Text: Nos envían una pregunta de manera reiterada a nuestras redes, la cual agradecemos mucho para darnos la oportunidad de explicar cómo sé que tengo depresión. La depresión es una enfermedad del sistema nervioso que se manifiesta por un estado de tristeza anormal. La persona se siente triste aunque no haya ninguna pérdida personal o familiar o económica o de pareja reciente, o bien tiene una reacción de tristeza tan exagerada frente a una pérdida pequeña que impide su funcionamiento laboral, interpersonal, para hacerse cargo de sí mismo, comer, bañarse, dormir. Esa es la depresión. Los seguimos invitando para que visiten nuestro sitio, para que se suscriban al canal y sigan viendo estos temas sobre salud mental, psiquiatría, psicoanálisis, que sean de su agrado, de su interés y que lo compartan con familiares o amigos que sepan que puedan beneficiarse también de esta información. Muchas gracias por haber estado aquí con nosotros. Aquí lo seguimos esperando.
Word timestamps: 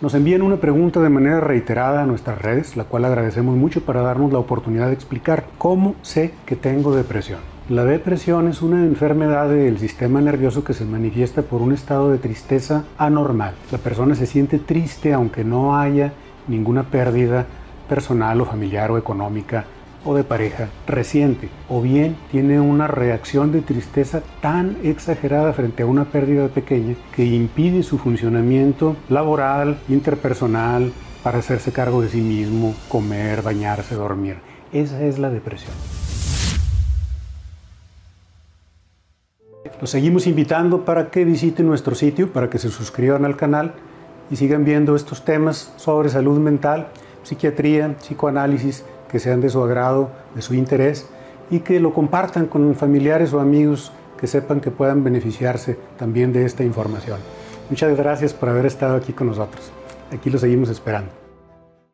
Nos 0.00 0.14
envían 0.14 0.40
una 0.40 0.56
pregunta 0.56 0.98
de 1.00 1.10
manera 1.10 1.40
reiterada 1.40 2.02
a 2.02 2.06
nuestras 2.06 2.40
redes, 2.40 2.74
la 2.74 2.84
cual 2.84 3.04
agradecemos 3.04 3.54
mucho 3.54 3.82
para 3.82 4.00
darnos 4.00 4.32
la 4.32 4.38
oportunidad 4.38 4.86
de 4.86 4.94
explicar 4.94 5.44
cómo 5.58 5.94
sé 6.00 6.32
que 6.46 6.56
tengo 6.56 6.96
depresión. 6.96 7.40
La 7.68 7.84
depresión 7.84 8.48
es 8.48 8.62
una 8.62 8.82
enfermedad 8.82 9.50
del 9.50 9.78
sistema 9.78 10.22
nervioso 10.22 10.64
que 10.64 10.72
se 10.72 10.86
manifiesta 10.86 11.42
por 11.42 11.60
un 11.60 11.74
estado 11.74 12.10
de 12.10 12.16
tristeza 12.16 12.84
anormal. 12.96 13.52
La 13.70 13.76
persona 13.76 14.14
se 14.14 14.24
siente 14.24 14.58
triste 14.58 15.12
aunque 15.12 15.44
no 15.44 15.76
haya 15.76 16.14
ninguna 16.48 16.84
pérdida 16.84 17.44
personal 17.86 18.40
o 18.40 18.46
familiar 18.46 18.90
o 18.90 18.96
económica 18.96 19.66
o 20.04 20.14
de 20.14 20.24
pareja 20.24 20.68
reciente, 20.86 21.48
o 21.68 21.82
bien 21.82 22.16
tiene 22.30 22.60
una 22.60 22.86
reacción 22.86 23.52
de 23.52 23.60
tristeza 23.60 24.22
tan 24.40 24.76
exagerada 24.82 25.52
frente 25.52 25.82
a 25.82 25.86
una 25.86 26.06
pérdida 26.06 26.48
pequeña 26.48 26.94
que 27.14 27.24
impide 27.24 27.82
su 27.82 27.98
funcionamiento 27.98 28.96
laboral, 29.08 29.78
interpersonal, 29.88 30.92
para 31.22 31.38
hacerse 31.38 31.72
cargo 31.72 32.00
de 32.00 32.08
sí 32.08 32.20
mismo, 32.20 32.74
comer, 32.88 33.42
bañarse, 33.42 33.94
dormir. 33.94 34.38
Esa 34.72 35.02
es 35.02 35.18
la 35.18 35.30
depresión. 35.30 35.74
Los 39.80 39.90
seguimos 39.90 40.26
invitando 40.26 40.84
para 40.84 41.10
que 41.10 41.24
visiten 41.24 41.66
nuestro 41.66 41.94
sitio, 41.94 42.32
para 42.32 42.48
que 42.50 42.58
se 42.58 42.70
suscriban 42.70 43.24
al 43.24 43.36
canal 43.36 43.74
y 44.30 44.36
sigan 44.36 44.64
viendo 44.64 44.94
estos 44.94 45.24
temas 45.24 45.72
sobre 45.76 46.08
salud 46.08 46.38
mental, 46.38 46.88
psiquiatría, 47.22 47.96
psicoanálisis, 47.98 48.84
que 49.10 49.18
sean 49.18 49.40
de 49.40 49.48
su 49.48 49.62
agrado, 49.62 50.10
de 50.34 50.42
su 50.42 50.54
interés 50.54 51.08
y 51.50 51.60
que 51.60 51.80
lo 51.80 51.92
compartan 51.92 52.46
con 52.46 52.74
familiares 52.74 53.32
o 53.32 53.40
amigos 53.40 53.92
que 54.18 54.26
sepan 54.26 54.60
que 54.60 54.70
puedan 54.70 55.02
beneficiarse 55.02 55.78
también 55.98 56.32
de 56.32 56.44
esta 56.44 56.62
información. 56.62 57.18
Muchas 57.70 57.96
gracias 57.96 58.34
por 58.34 58.48
haber 58.48 58.66
estado 58.66 58.96
aquí 58.96 59.12
con 59.12 59.28
nosotros. 59.28 59.70
Aquí 60.12 60.30
lo 60.30 60.38
seguimos 60.38 60.68
esperando. 60.68 61.19